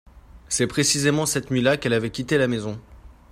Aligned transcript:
c'est 0.49 0.65
précisément 0.65 1.27
cette 1.27 1.51
nuit-là 1.51 1.77
qu'elle 1.77 1.93
avait 1.93 2.09
quitté 2.09 2.39
la 2.39 2.47
maison. 2.47 2.81